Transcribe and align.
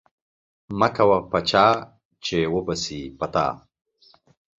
مکوه 0.79 1.19
په 1.31 1.39
چاه 1.49 1.75
چې 2.25 2.37
و 2.53 2.55
به 2.65 2.75
سي 2.83 3.01
په 3.19 3.25
تا. 3.33 3.47